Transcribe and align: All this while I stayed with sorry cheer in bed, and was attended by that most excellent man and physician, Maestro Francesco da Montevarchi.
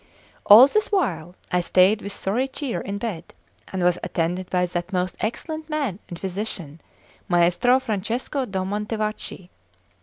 All 0.47 0.65
this 0.65 0.91
while 0.91 1.35
I 1.51 1.61
stayed 1.61 2.01
with 2.01 2.11
sorry 2.11 2.47
cheer 2.47 2.81
in 2.81 2.97
bed, 2.97 3.35
and 3.71 3.83
was 3.83 3.99
attended 4.01 4.49
by 4.49 4.65
that 4.65 4.91
most 4.91 5.15
excellent 5.19 5.69
man 5.69 5.99
and 6.09 6.17
physician, 6.19 6.81
Maestro 7.29 7.79
Francesco 7.79 8.47
da 8.47 8.63
Montevarchi. 8.63 9.51